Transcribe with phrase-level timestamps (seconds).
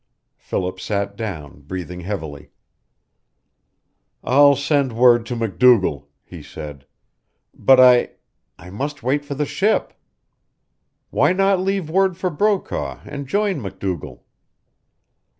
[0.39, 2.49] Philip sat down, breathing heavily.
[4.23, 6.87] "I'll send word to MacDougall," he said.
[7.53, 8.09] "But I
[8.57, 9.93] I must wait for the ship!"
[11.11, 14.25] "Why not leave word for Brokaw and join MacDougall?"